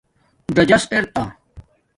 ژازاݽ 0.55 0.83
ار 0.95 1.05
تہ 1.13 1.23